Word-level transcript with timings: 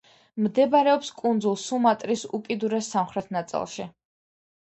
მდებარეობს 0.43 1.09
კუნძულ 1.17 1.59
სუმატრის 1.65 2.23
უკიდურეს 2.37 2.89
სამხრეთ 2.95 3.31
ნაწილში. 3.37 3.87